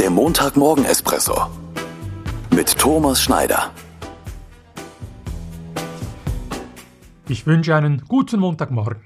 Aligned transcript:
Der 0.00 0.08
Montagmorgen-Espresso 0.08 1.50
mit 2.54 2.78
Thomas 2.78 3.20
Schneider. 3.20 3.70
Ich 7.28 7.46
wünsche 7.46 7.76
einen 7.76 8.06
guten 8.08 8.40
Montagmorgen. 8.40 9.04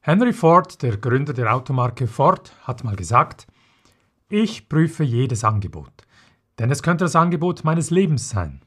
Henry 0.00 0.32
Ford, 0.32 0.82
der 0.82 0.96
Gründer 0.96 1.34
der 1.34 1.54
Automarke 1.54 2.08
Ford, 2.08 2.52
hat 2.62 2.82
mal 2.82 2.96
gesagt, 2.96 3.46
ich 4.28 4.68
prüfe 4.68 5.04
jedes 5.04 5.44
Angebot, 5.44 6.02
denn 6.58 6.72
es 6.72 6.82
könnte 6.82 7.04
das 7.04 7.14
Angebot 7.14 7.62
meines 7.62 7.90
Lebens 7.90 8.28
sein. 8.28 8.60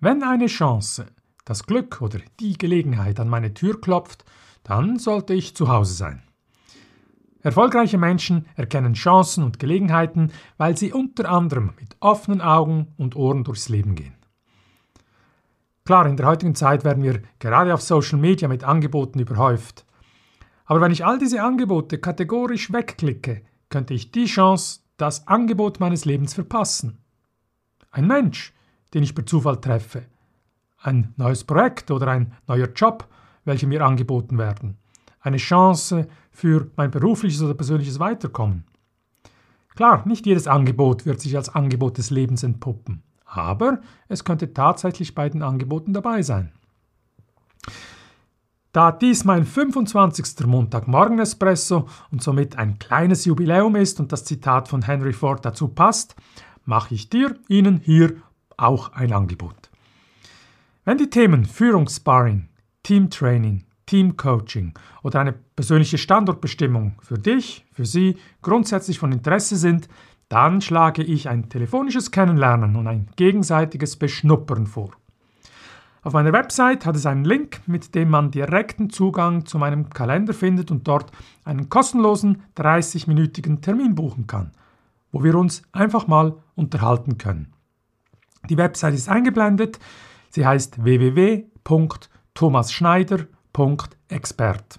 Wenn 0.00 0.24
eine 0.24 0.46
Chance, 0.46 1.06
das 1.44 1.62
Glück 1.62 2.02
oder 2.02 2.18
die 2.40 2.58
Gelegenheit 2.58 3.20
an 3.20 3.28
meine 3.28 3.54
Tür 3.54 3.80
klopft, 3.80 4.24
dann 4.64 4.98
sollte 4.98 5.32
ich 5.32 5.54
zu 5.54 5.68
Hause 5.68 5.94
sein. 5.94 6.25
Erfolgreiche 7.46 7.96
Menschen 7.96 8.44
erkennen 8.56 8.94
Chancen 8.94 9.44
und 9.44 9.60
Gelegenheiten, 9.60 10.32
weil 10.56 10.76
sie 10.76 10.92
unter 10.92 11.30
anderem 11.30 11.74
mit 11.78 11.96
offenen 12.00 12.40
Augen 12.40 12.88
und 12.96 13.14
Ohren 13.14 13.44
durchs 13.44 13.68
Leben 13.68 13.94
gehen. 13.94 14.16
Klar, 15.84 16.08
in 16.08 16.16
der 16.16 16.26
heutigen 16.26 16.56
Zeit 16.56 16.82
werden 16.82 17.04
wir 17.04 17.22
gerade 17.38 17.72
auf 17.72 17.82
Social 17.82 18.18
Media 18.18 18.48
mit 18.48 18.64
Angeboten 18.64 19.20
überhäuft. 19.20 19.86
Aber 20.64 20.80
wenn 20.80 20.90
ich 20.90 21.06
all 21.06 21.20
diese 21.20 21.40
Angebote 21.40 21.98
kategorisch 21.98 22.72
wegklicke, 22.72 23.42
könnte 23.68 23.94
ich 23.94 24.10
die 24.10 24.24
Chance, 24.24 24.80
das 24.96 25.28
Angebot 25.28 25.78
meines 25.78 26.04
Lebens 26.04 26.34
verpassen. 26.34 26.98
Ein 27.92 28.08
Mensch, 28.08 28.54
den 28.92 29.04
ich 29.04 29.14
per 29.14 29.24
Zufall 29.24 29.60
treffe. 29.60 30.02
Ein 30.78 31.14
neues 31.16 31.44
Projekt 31.44 31.92
oder 31.92 32.08
ein 32.08 32.32
neuer 32.48 32.72
Job, 32.74 33.06
welche 33.44 33.68
mir 33.68 33.86
angeboten 33.86 34.36
werden. 34.36 34.78
Eine 35.26 35.38
Chance 35.38 36.06
für 36.30 36.70
mein 36.76 36.90
berufliches 36.90 37.42
oder 37.42 37.54
persönliches 37.54 37.98
Weiterkommen. 37.98 38.64
Klar, 39.74 40.06
nicht 40.06 40.24
jedes 40.24 40.46
Angebot 40.46 41.04
wird 41.04 41.20
sich 41.20 41.36
als 41.36 41.48
Angebot 41.48 41.98
des 41.98 42.10
Lebens 42.10 42.42
entpuppen 42.42 43.02
aber 43.26 43.80
es 44.08 44.24
könnte 44.24 44.52
tatsächlich 44.52 45.14
bei 45.14 45.28
den 45.28 45.42
Angeboten 45.42 45.92
dabei 45.92 46.22
sein. 46.22 46.52
Da 48.72 48.92
dies 48.92 49.24
mein 49.24 49.44
25. 49.44 50.46
Montagmorgen-Espresso 50.46 51.88
und 52.10 52.22
somit 52.22 52.56
ein 52.56 52.78
kleines 52.78 53.24
Jubiläum 53.24 53.74
ist 53.76 54.00
und 54.00 54.12
das 54.12 54.24
Zitat 54.24 54.68
von 54.68 54.82
Henry 54.82 55.14
Ford 55.14 55.44
dazu 55.44 55.68
passt, 55.68 56.14
mache 56.64 56.94
ich 56.94 57.08
dir, 57.08 57.36
Ihnen 57.48 57.78
hier 57.78 58.16
auch 58.56 58.92
ein 58.92 59.12
Angebot. 59.12 59.70
Wenn 60.84 60.98
die 60.98 61.10
Themen 61.10 61.46
Führungssparring, 61.46 62.48
Teamtraining, 62.82 63.64
Teamcoaching 63.86 64.74
oder 65.02 65.20
eine 65.20 65.32
persönliche 65.32 65.98
Standortbestimmung 65.98 66.96
für 67.00 67.18
dich, 67.18 67.64
für 67.72 67.86
Sie 67.86 68.16
grundsätzlich 68.42 68.98
von 68.98 69.12
Interesse 69.12 69.56
sind, 69.56 69.88
dann 70.28 70.60
schlage 70.60 71.02
ich 71.02 71.28
ein 71.28 71.48
telefonisches 71.48 72.10
Kennenlernen 72.10 72.76
und 72.76 72.86
ein 72.88 73.08
gegenseitiges 73.16 73.96
Beschnuppern 73.96 74.66
vor. 74.66 74.90
Auf 76.02 76.12
meiner 76.12 76.32
Website 76.32 76.86
hat 76.86 76.94
es 76.94 77.06
einen 77.06 77.24
Link, 77.24 77.62
mit 77.66 77.96
dem 77.96 78.10
man 78.10 78.30
direkten 78.30 78.90
Zugang 78.90 79.44
zu 79.44 79.58
meinem 79.58 79.90
Kalender 79.90 80.34
findet 80.34 80.70
und 80.70 80.86
dort 80.86 81.10
einen 81.44 81.68
kostenlosen 81.68 82.42
30-minütigen 82.56 83.60
Termin 83.60 83.96
buchen 83.96 84.28
kann, 84.28 84.52
wo 85.10 85.24
wir 85.24 85.34
uns 85.34 85.62
einfach 85.72 86.06
mal 86.06 86.36
unterhalten 86.54 87.18
können. 87.18 87.52
Die 88.48 88.56
Website 88.56 88.94
ist 88.94 89.08
eingeblendet. 89.08 89.80
Sie 90.30 90.46
heißt 90.46 90.84
www.thomasschneider.expert. 93.56 94.78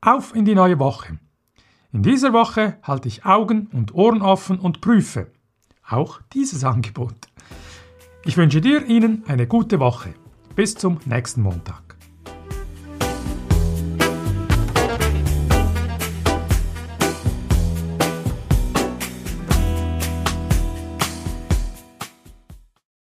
Auf 0.00 0.34
in 0.34 0.44
die 0.44 0.54
neue 0.54 0.78
Woche. 0.78 1.18
In 1.92 2.02
dieser 2.02 2.32
Woche 2.32 2.78
halte 2.82 3.08
ich 3.08 3.24
Augen 3.24 3.68
und 3.72 3.94
Ohren 3.94 4.22
offen 4.22 4.58
und 4.58 4.80
prüfe 4.80 5.28
auch 5.86 6.20
dieses 6.32 6.64
Angebot. 6.64 7.14
Ich 8.24 8.36
wünsche 8.36 8.60
dir 8.60 8.86
Ihnen 8.86 9.22
eine 9.26 9.46
gute 9.46 9.80
Woche. 9.80 10.14
Bis 10.56 10.74
zum 10.74 10.98
nächsten 11.04 11.42
Montag. 11.42 11.93